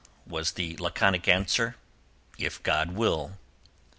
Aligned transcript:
was 0.25 0.53
the 0.53 0.75
laconic 0.77 1.27
answer—"If 1.27 2.63
God 2.63 2.93
will." 2.93 3.37